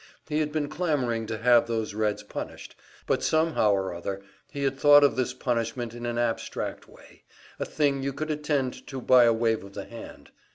He 0.27 0.39
had 0.39 0.51
been 0.51 0.67
clamoring 0.67 1.27
to 1.27 1.37
have 1.37 1.67
those 1.67 1.93
Reds 1.93 2.23
punished; 2.23 2.75
but 3.05 3.21
somehow 3.21 3.71
or 3.73 3.93
other 3.93 4.23
he 4.51 4.63
had 4.63 4.79
thought 4.79 5.03
of 5.03 5.15
this 5.15 5.31
punishment 5.31 5.93
in 5.93 6.07
an 6.07 6.17
abstract 6.17 6.89
way, 6.89 7.21
a 7.59 7.65
thing 7.65 8.01
you 8.01 8.11
could 8.11 8.31
attend 8.31 8.87
to 8.87 8.99
by 8.99 9.25
a 9.25 9.31
wave 9.31 9.63
of 9.63 9.75
the 9.75 9.85
hand. 9.85 10.31